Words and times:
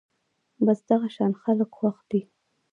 بس 0.65 0.79
دغه 0.89 1.07
شان 1.15 1.31
خلک 1.43 1.69
خوښ 1.77 1.97
دي 2.09 2.21